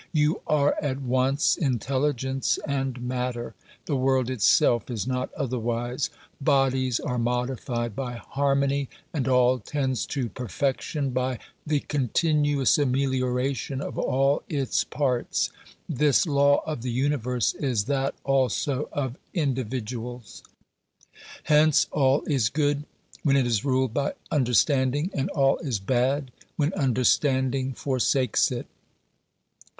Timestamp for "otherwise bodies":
5.35-6.99